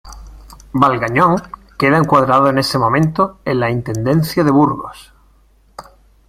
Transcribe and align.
Valgañón 0.73 1.35
queda 1.77 1.99
encuadrado 1.99 2.49
en 2.49 2.57
ese 2.57 2.79
momento 2.79 3.37
en 3.45 3.59
la 3.59 3.69
Intendencia 3.69 4.43
de 4.43 4.49
Burgos. 4.49 5.13